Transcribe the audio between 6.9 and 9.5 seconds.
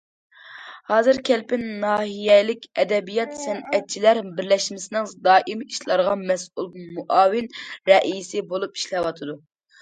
مۇئاۋىن رەئىسى بولۇپ ئىشلەۋاتىدۇ.